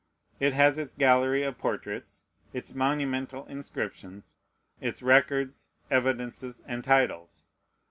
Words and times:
It 0.39 0.53
has 0.53 0.79
its 0.79 0.95
gallery 0.95 1.43
of 1.43 1.59
portraits, 1.59 2.23
its 2.53 2.73
monumental 2.73 3.45
inscriptions, 3.45 4.33
its 4.81 5.03
records, 5.03 5.67
evidences, 5.91 6.63
and 6.65 6.83
titles. 6.83 7.45